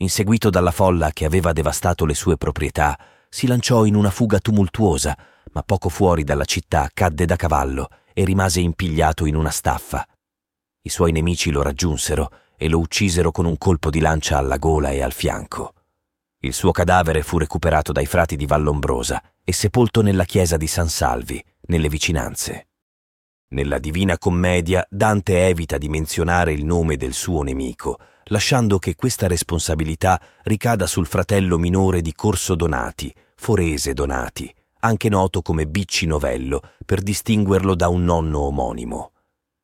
Inseguito 0.00 0.50
dalla 0.50 0.72
folla 0.72 1.10
che 1.10 1.24
aveva 1.24 1.54
devastato 1.54 2.04
le 2.04 2.12
sue 2.12 2.36
proprietà, 2.36 2.98
si 3.30 3.46
lanciò 3.46 3.86
in 3.86 3.94
una 3.94 4.10
fuga 4.10 4.40
tumultuosa, 4.40 5.16
ma 5.52 5.62
poco 5.62 5.88
fuori 5.88 6.22
dalla 6.22 6.44
città 6.44 6.90
cadde 6.92 7.24
da 7.24 7.34
cavallo 7.36 7.88
e 8.12 8.26
rimase 8.26 8.60
impigliato 8.60 9.24
in 9.24 9.34
una 9.34 9.48
staffa. 9.48 10.06
I 10.82 10.88
suoi 10.90 11.12
nemici 11.12 11.50
lo 11.50 11.62
raggiunsero 11.62 12.30
e 12.58 12.68
lo 12.68 12.78
uccisero 12.78 13.30
con 13.30 13.46
un 13.46 13.56
colpo 13.56 13.88
di 13.88 14.00
lancia 14.00 14.36
alla 14.36 14.58
gola 14.58 14.90
e 14.90 15.00
al 15.00 15.14
fianco. 15.14 15.72
Il 16.40 16.52
suo 16.52 16.72
cadavere 16.72 17.22
fu 17.22 17.38
recuperato 17.38 17.90
dai 17.90 18.04
frati 18.04 18.36
di 18.36 18.44
Vallombrosa 18.44 19.22
e 19.42 19.54
sepolto 19.54 20.02
nella 20.02 20.24
chiesa 20.24 20.58
di 20.58 20.66
San 20.66 20.90
Salvi, 20.90 21.42
nelle 21.68 21.88
vicinanze. 21.88 22.66
Nella 23.52 23.80
Divina 23.80 24.16
Commedia 24.16 24.86
Dante 24.88 25.48
evita 25.48 25.76
di 25.76 25.88
menzionare 25.88 26.52
il 26.52 26.64
nome 26.64 26.96
del 26.96 27.12
suo 27.12 27.42
nemico, 27.42 27.98
lasciando 28.26 28.78
che 28.78 28.94
questa 28.94 29.26
responsabilità 29.26 30.20
ricada 30.44 30.86
sul 30.86 31.04
fratello 31.04 31.58
minore 31.58 32.00
di 32.00 32.12
Corso 32.14 32.54
Donati, 32.54 33.12
Forese 33.34 33.92
Donati, 33.92 34.54
anche 34.82 35.08
noto 35.08 35.42
come 35.42 35.66
Bicci 35.66 36.06
Novello, 36.06 36.62
per 36.86 37.02
distinguerlo 37.02 37.74
da 37.74 37.88
un 37.88 38.04
nonno 38.04 38.38
omonimo. 38.42 39.10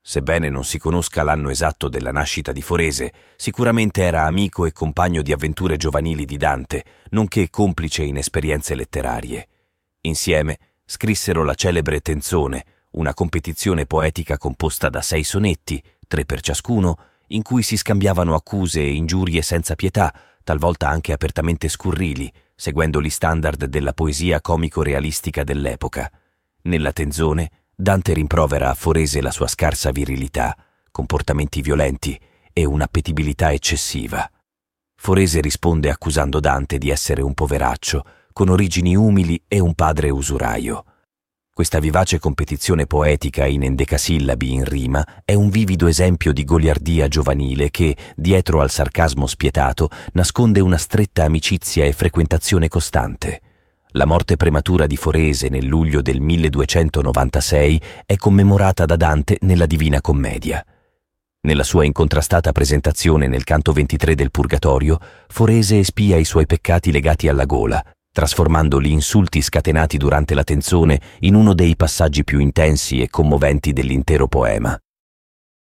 Sebbene 0.02 0.49
non 0.49 0.64
si 0.64 0.78
conosca 0.78 1.23
l'anno 1.23 1.49
esatto 1.49 1.88
della 1.88 2.11
nascita 2.11 2.50
di 2.50 2.62
Forese, 2.62 3.12
sicuramente 3.37 4.02
era 4.02 4.25
amico 4.25 4.66
e 4.66 4.73
compagno 4.73 5.23
di 5.23 5.31
avventure 5.31 5.76
giovanili 5.76 6.25
di 6.25 6.37
Dante, 6.37 6.85
nonché 7.11 7.50
complice 7.50 8.02
in 8.02 8.16
esperienze 8.16 8.75
letterarie. 8.75 9.47
Insieme 10.00 10.59
scrissero 10.85 11.45
la 11.45 11.55
celebre 11.55 12.00
Tenzone, 12.00 12.64
una 12.97 13.15
competizione 13.15 13.87
poetica 13.87 14.38
composta 14.38 14.88
da 14.88 15.03
sei 15.03 15.23
sonetti, 15.23 15.83
tre 16.07 16.25
per 16.25 16.41
ciascuno, 16.41 16.99
in 17.29 17.43
cui 17.43 17.62
si 17.62 17.76
scambiavano 17.76 18.35
accuse 18.35 18.81
e 18.81 18.93
ingiurie 18.93 19.43
senza 19.43 19.75
pietà, 19.75 20.15
talvolta 20.45 20.88
anche 20.88 21.12
apertamente 21.12 21.69
scurrili, 21.69 22.33
seguendo 22.55 23.03
gli 23.03 23.11
standard 23.11 23.65
della 23.65 23.93
poesia 23.93 24.41
comico-realistica 24.41 25.45
dell'epoca. 25.45 26.11
Nella 26.62 26.93
tenzone, 26.93 27.50
Dante 27.75 28.15
rimprovera 28.15 28.71
a 28.71 28.75
Forese 28.75 29.21
la 29.21 29.31
sua 29.31 29.49
scarsa 29.49 29.91
virilità, 29.91 30.57
comportamenti 30.91 31.61
violenti 31.61 32.19
e 32.53 32.65
un'appetibilità 32.65 33.53
eccessiva. 33.53 34.31
Forese 34.95 35.43
risponde 35.43 35.91
accusando 35.91 36.41
Dante 36.41 36.79
di 36.79 36.88
essere 36.88 37.21
un 37.21 37.35
poveraccio, 37.35 38.05
con 38.33 38.49
origini 38.49 38.97
umili 38.97 39.43
e 39.47 39.59
un 39.59 39.75
padre 39.75 40.09
usuraio. 40.09 40.85
Questa 41.57 41.79
vivace 41.79 42.19
competizione 42.19 42.85
poetica 42.85 43.47
in 43.47 43.63
endecasillabi 43.63 44.53
in 44.53 44.65
rima 44.65 45.23
è 45.25 45.33
un 45.33 45.49
vivido 45.49 45.87
esempio 45.87 46.35
di 46.35 46.45
goliardia 46.45 47.09
giovanile 47.09 47.71
che, 47.71 47.97
dietro 48.15 48.61
al 48.61 48.69
sarcasmo 48.69 49.27
spietato, 49.27 49.89
nasconde 50.13 50.61
una 50.61 50.77
stretta 50.77 51.25
amicizia 51.25 51.87
e 51.87 51.95
frequentazione 51.95 52.69
costante. 52.69 53.41
La 53.93 54.05
morte 54.05 54.37
prematura 54.37 54.87
di 54.87 54.99
Forese 54.99 55.49
nel 55.49 55.65
luglio 55.65 56.03
del 56.03 56.21
1296 56.21 57.81
è 58.05 58.17
commemorata 58.17 58.85
da 58.85 58.97
Dante 58.97 59.39
nella 59.41 59.65
Divina 59.65 60.03
Commedia. 60.03 60.63
Nella 61.41 61.65
sua 61.65 61.87
incontrastata 61.87 62.53
presentazione 62.53 63.29
nel 63.29 63.45
canto 63.45 63.73
23 63.73 64.15
del 64.15 64.31
Purgatorio, 64.31 64.99
Forese 65.29 65.79
espia 65.79 66.19
i 66.19 66.25
suoi 66.27 66.45
peccati 66.45 66.93
legati 66.93 67.29
alla 67.29 67.47
gola, 67.47 67.83
trasformando 68.16 68.80
gli 68.80 68.88
insulti 68.88 69.42
scatenati 69.42 69.99
durante 69.99 70.32
la 70.32 70.42
tenzone 70.42 70.99
in 71.20 71.35
uno 71.35 71.52
dei 71.52 71.76
passaggi 71.76 72.25
più 72.25 72.38
intensi 72.38 73.02
e 73.02 73.11
commoventi 73.11 73.75
dell'intero 73.75 74.26
poema. 74.26 74.75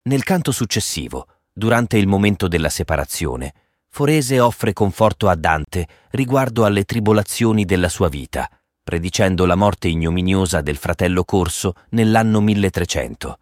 Nel 0.10 0.24
canto 0.24 0.52
successivo, 0.52 1.28
durante 1.54 1.96
il 1.98 2.08
momento 2.08 2.50
della 2.50 2.68
separazione, 2.68 3.54
Forese 3.94 4.42
offre 4.42 4.74
conforto 4.74 5.30
a 5.30 5.36
Dante 5.36 5.88
riguardo 6.12 6.66
alle 6.66 6.84
tribolazioni 6.84 7.64
della 7.64 7.88
sua 7.88 8.10
vita, 8.10 8.50
predicendo 8.84 9.46
la 9.46 9.56
morte 9.56 9.88
ignominiosa 9.88 10.60
del 10.60 10.76
fratello 10.76 11.24
Corso 11.24 11.76
nell'anno 11.92 12.42
1300, 12.42 13.38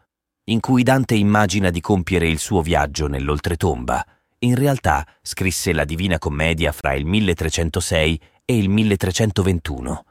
in 0.46 0.60
cui 0.60 0.84
Dante 0.84 1.16
immagina 1.16 1.72
di 1.72 1.82
compiere 1.82 2.28
il 2.28 2.38
suo 2.38 2.62
viaggio 2.62 3.08
nell'oltretomba. 3.08 4.06
In 4.40 4.56
realtà 4.56 5.06
scrisse 5.24 5.74
la 5.74 5.84
Divina 5.84 6.20
Commedia 6.20 6.72
fra 6.72 6.94
il 6.94 7.06
1306 7.06 8.20
e 8.50 8.58
il 8.58 8.68
1321. 8.68 10.06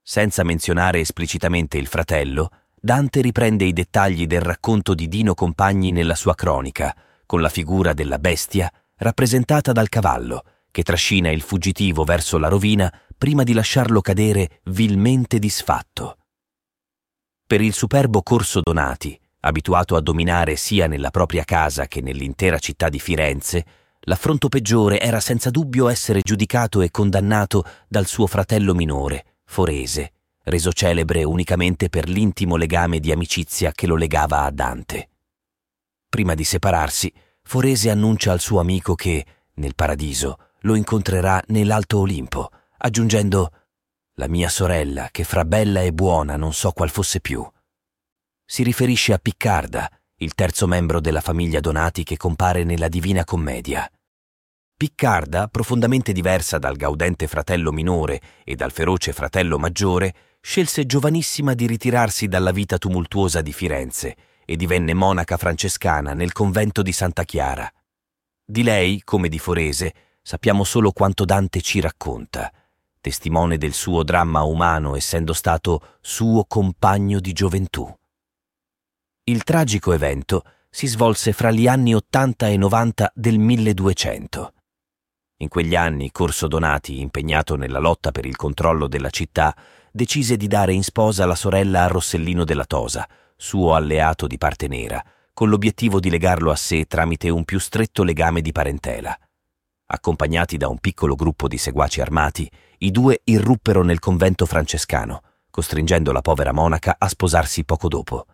Senza 0.00 0.44
menzionare 0.44 1.00
esplicitamente 1.00 1.76
il 1.76 1.88
fratello, 1.88 2.50
Dante 2.80 3.20
riprende 3.20 3.64
i 3.64 3.72
dettagli 3.72 4.28
del 4.28 4.42
racconto 4.42 4.94
di 4.94 5.08
Dino 5.08 5.34
Compagni 5.34 5.90
nella 5.90 6.14
sua 6.14 6.36
cronica, 6.36 6.94
con 7.26 7.40
la 7.40 7.48
figura 7.48 7.94
della 7.94 8.20
bestia 8.20 8.72
rappresentata 8.98 9.72
dal 9.72 9.88
cavallo, 9.88 10.44
che 10.70 10.84
trascina 10.84 11.32
il 11.32 11.40
fuggitivo 11.40 12.04
verso 12.04 12.38
la 12.38 12.46
rovina 12.46 12.96
prima 13.18 13.42
di 13.42 13.52
lasciarlo 13.52 14.02
cadere 14.02 14.60
vilmente 14.66 15.40
disfatto. 15.40 16.18
Per 17.44 17.60
il 17.60 17.72
superbo 17.72 18.22
Corso 18.22 18.60
Donati, 18.62 19.20
abituato 19.40 19.96
a 19.96 20.00
dominare 20.00 20.54
sia 20.54 20.86
nella 20.86 21.10
propria 21.10 21.42
casa 21.42 21.88
che 21.88 22.02
nell'intera 22.02 22.60
città 22.60 22.88
di 22.88 23.00
Firenze, 23.00 23.64
L'affronto 24.08 24.48
peggiore 24.48 25.00
era 25.00 25.20
senza 25.20 25.50
dubbio 25.50 25.86
essere 25.86 26.22
giudicato 26.22 26.80
e 26.80 26.90
condannato 26.90 27.62
dal 27.86 28.06
suo 28.06 28.26
fratello 28.26 28.74
minore, 28.74 29.36
Forese, 29.44 30.12
reso 30.44 30.72
celebre 30.72 31.24
unicamente 31.24 31.90
per 31.90 32.08
l'intimo 32.08 32.56
legame 32.56 33.00
di 33.00 33.12
amicizia 33.12 33.70
che 33.70 33.86
lo 33.86 33.96
legava 33.96 34.44
a 34.44 34.50
Dante. 34.50 35.10
Prima 36.08 36.34
di 36.34 36.44
separarsi, 36.44 37.12
Forese 37.42 37.90
annuncia 37.90 38.32
al 38.32 38.40
suo 38.40 38.60
amico 38.60 38.94
che, 38.94 39.26
nel 39.56 39.74
paradiso, 39.74 40.38
lo 40.60 40.74
incontrerà 40.74 41.42
nell'alto 41.48 41.98
Olimpo, 41.98 42.50
aggiungendo 42.78 43.52
La 44.14 44.26
mia 44.26 44.48
sorella, 44.48 45.08
che 45.10 45.22
fra 45.22 45.44
bella 45.44 45.82
e 45.82 45.92
buona 45.92 46.36
non 46.36 46.54
so 46.54 46.72
qual 46.72 46.88
fosse 46.88 47.20
più. 47.20 47.46
Si 48.42 48.62
riferisce 48.62 49.12
a 49.12 49.18
Piccarda, 49.18 49.90
il 50.20 50.32
terzo 50.32 50.66
membro 50.66 50.98
della 50.98 51.20
famiglia 51.20 51.60
Donati 51.60 52.04
che 52.04 52.16
compare 52.16 52.64
nella 52.64 52.88
Divina 52.88 53.24
Commedia. 53.24 53.86
Piccarda, 54.78 55.48
profondamente 55.48 56.12
diversa 56.12 56.56
dal 56.56 56.76
gaudente 56.76 57.26
fratello 57.26 57.72
minore 57.72 58.20
e 58.44 58.54
dal 58.54 58.70
feroce 58.70 59.12
fratello 59.12 59.58
maggiore, 59.58 60.14
scelse 60.40 60.86
giovanissima 60.86 61.54
di 61.54 61.66
ritirarsi 61.66 62.28
dalla 62.28 62.52
vita 62.52 62.78
tumultuosa 62.78 63.42
di 63.42 63.52
Firenze 63.52 64.14
e 64.44 64.54
divenne 64.54 64.94
monaca 64.94 65.36
francescana 65.36 66.14
nel 66.14 66.30
convento 66.30 66.82
di 66.82 66.92
Santa 66.92 67.24
Chiara. 67.24 67.68
Di 68.44 68.62
lei, 68.62 69.02
come 69.02 69.28
di 69.28 69.40
Forese, 69.40 69.92
sappiamo 70.22 70.62
solo 70.62 70.92
quanto 70.92 71.24
Dante 71.24 71.60
ci 71.60 71.80
racconta, 71.80 72.48
testimone 73.00 73.58
del 73.58 73.72
suo 73.72 74.04
dramma 74.04 74.42
umano 74.42 74.94
essendo 74.94 75.32
stato 75.32 75.96
suo 76.00 76.44
compagno 76.46 77.18
di 77.18 77.32
gioventù. 77.32 77.92
Il 79.24 79.42
tragico 79.42 79.92
evento 79.92 80.44
si 80.70 80.86
svolse 80.86 81.32
fra 81.32 81.50
gli 81.50 81.66
anni 81.66 81.96
80 81.96 82.46
e 82.46 82.56
90 82.56 83.10
del 83.16 83.40
1200. 83.40 84.52
In 85.40 85.46
quegli 85.46 85.76
anni 85.76 86.10
Corso 86.10 86.48
Donati, 86.48 86.98
impegnato 86.98 87.54
nella 87.54 87.78
lotta 87.78 88.10
per 88.10 88.26
il 88.26 88.34
controllo 88.34 88.88
della 88.88 89.10
città, 89.10 89.54
decise 89.92 90.36
di 90.36 90.48
dare 90.48 90.72
in 90.72 90.82
sposa 90.82 91.26
la 91.26 91.36
sorella 91.36 91.84
a 91.84 91.86
Rossellino 91.86 92.42
della 92.42 92.64
Tosa, 92.64 93.08
suo 93.36 93.74
alleato 93.74 94.26
di 94.26 94.36
parte 94.36 94.66
nera, 94.66 95.00
con 95.32 95.48
l'obiettivo 95.48 96.00
di 96.00 96.10
legarlo 96.10 96.50
a 96.50 96.56
sé 96.56 96.86
tramite 96.86 97.30
un 97.30 97.44
più 97.44 97.60
stretto 97.60 98.02
legame 98.02 98.40
di 98.40 98.50
parentela. 98.50 99.16
Accompagnati 99.86 100.56
da 100.56 100.66
un 100.66 100.80
piccolo 100.80 101.14
gruppo 101.14 101.46
di 101.46 101.56
seguaci 101.56 102.00
armati, 102.00 102.50
i 102.78 102.90
due 102.90 103.20
irruppero 103.22 103.84
nel 103.84 104.00
convento 104.00 104.44
francescano, 104.44 105.22
costringendo 105.50 106.10
la 106.10 106.20
povera 106.20 106.52
monaca 106.52 106.96
a 106.98 107.06
sposarsi 107.06 107.64
poco 107.64 107.86
dopo. 107.86 108.26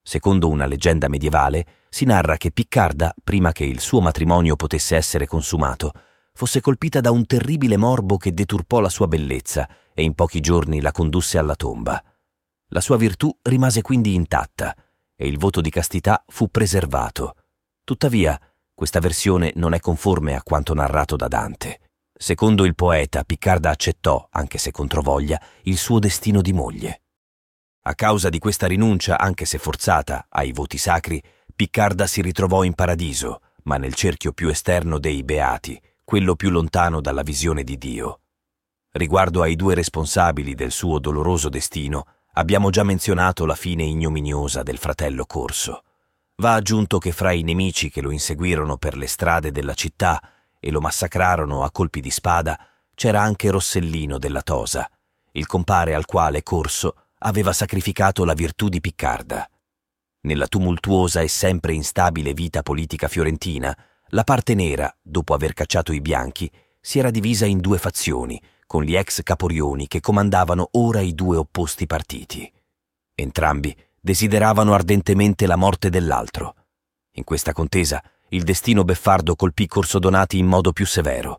Secondo 0.00 0.48
una 0.48 0.66
leggenda 0.66 1.08
medievale, 1.08 1.66
si 1.88 2.04
narra 2.04 2.36
che 2.36 2.52
Piccarda, 2.52 3.12
prima 3.24 3.50
che 3.50 3.64
il 3.64 3.80
suo 3.80 4.00
matrimonio 4.00 4.54
potesse 4.54 4.94
essere 4.94 5.26
consumato, 5.26 5.90
fosse 6.36 6.60
colpita 6.60 7.00
da 7.00 7.10
un 7.10 7.24
terribile 7.24 7.78
morbo 7.78 8.18
che 8.18 8.34
deturpò 8.34 8.80
la 8.80 8.90
sua 8.90 9.08
bellezza 9.08 9.66
e 9.94 10.02
in 10.02 10.14
pochi 10.14 10.40
giorni 10.40 10.82
la 10.82 10.92
condusse 10.92 11.38
alla 11.38 11.56
tomba. 11.56 12.00
La 12.68 12.82
sua 12.82 12.98
virtù 12.98 13.34
rimase 13.40 13.80
quindi 13.80 14.12
intatta 14.14 14.76
e 15.16 15.26
il 15.26 15.38
voto 15.38 15.62
di 15.62 15.70
castità 15.70 16.22
fu 16.28 16.50
preservato. 16.50 17.36
Tuttavia, 17.84 18.38
questa 18.74 19.00
versione 19.00 19.52
non 19.54 19.72
è 19.72 19.80
conforme 19.80 20.34
a 20.34 20.42
quanto 20.42 20.74
narrato 20.74 21.16
da 21.16 21.26
Dante. 21.26 21.80
Secondo 22.12 22.66
il 22.66 22.74
poeta, 22.74 23.24
Piccarda 23.24 23.70
accettò, 23.70 24.28
anche 24.30 24.58
se 24.58 24.72
controvoglia, 24.72 25.40
il 25.62 25.78
suo 25.78 25.98
destino 25.98 26.42
di 26.42 26.52
moglie. 26.52 27.00
A 27.84 27.94
causa 27.94 28.28
di 28.28 28.38
questa 28.38 28.66
rinuncia, 28.66 29.18
anche 29.18 29.46
se 29.46 29.56
forzata, 29.56 30.26
ai 30.28 30.52
voti 30.52 30.76
sacri, 30.76 31.22
Piccarda 31.54 32.06
si 32.06 32.20
ritrovò 32.20 32.62
in 32.62 32.74
paradiso, 32.74 33.40
ma 33.62 33.78
nel 33.78 33.94
cerchio 33.94 34.32
più 34.32 34.48
esterno 34.48 34.98
dei 34.98 35.22
beati, 35.22 35.80
quello 36.06 36.36
più 36.36 36.50
lontano 36.50 37.00
dalla 37.00 37.24
visione 37.24 37.64
di 37.64 37.76
Dio. 37.78 38.20
Riguardo 38.92 39.42
ai 39.42 39.56
due 39.56 39.74
responsabili 39.74 40.54
del 40.54 40.70
suo 40.70 41.00
doloroso 41.00 41.48
destino, 41.48 42.06
abbiamo 42.34 42.70
già 42.70 42.84
menzionato 42.84 43.44
la 43.44 43.56
fine 43.56 43.82
ignominiosa 43.82 44.62
del 44.62 44.78
fratello 44.78 45.26
Corso. 45.26 45.82
Va 46.36 46.54
aggiunto 46.54 46.98
che 46.98 47.10
fra 47.10 47.32
i 47.32 47.42
nemici 47.42 47.90
che 47.90 48.00
lo 48.00 48.12
inseguirono 48.12 48.76
per 48.76 48.96
le 48.96 49.08
strade 49.08 49.50
della 49.50 49.74
città 49.74 50.22
e 50.60 50.70
lo 50.70 50.80
massacrarono 50.80 51.64
a 51.64 51.72
colpi 51.72 52.00
di 52.00 52.10
spada 52.12 52.56
c'era 52.94 53.20
anche 53.20 53.50
Rossellino 53.50 54.16
della 54.16 54.42
Tosa, 54.42 54.88
il 55.32 55.46
compare 55.46 55.92
al 55.92 56.04
quale 56.04 56.44
Corso 56.44 57.06
aveva 57.18 57.52
sacrificato 57.52 58.24
la 58.24 58.34
virtù 58.34 58.68
di 58.68 58.80
Piccarda. 58.80 59.50
Nella 60.20 60.46
tumultuosa 60.46 61.20
e 61.20 61.26
sempre 61.26 61.72
instabile 61.74 62.32
vita 62.32 62.62
politica 62.62 63.08
fiorentina, 63.08 63.76
la 64.10 64.24
parte 64.24 64.54
nera, 64.54 64.94
dopo 65.02 65.34
aver 65.34 65.52
cacciato 65.52 65.92
i 65.92 66.00
bianchi, 66.00 66.50
si 66.80 66.98
era 66.98 67.10
divisa 67.10 67.46
in 67.46 67.58
due 67.58 67.78
fazioni, 67.78 68.40
con 68.66 68.82
gli 68.82 68.94
ex 68.94 69.22
caporioni 69.22 69.86
che 69.88 70.00
comandavano 70.00 70.68
ora 70.72 71.00
i 71.00 71.14
due 71.14 71.36
opposti 71.36 71.86
partiti. 71.86 72.50
Entrambi 73.14 73.76
desideravano 74.00 74.74
ardentemente 74.74 75.46
la 75.46 75.56
morte 75.56 75.90
dell'altro. 75.90 76.54
In 77.12 77.24
questa 77.24 77.52
contesa 77.52 78.02
il 78.30 78.42
destino 78.42 78.84
beffardo 78.84 79.34
colpì 79.34 79.66
Corso 79.66 79.98
Donati 79.98 80.38
in 80.38 80.46
modo 80.46 80.72
più 80.72 80.86
severo. 80.86 81.38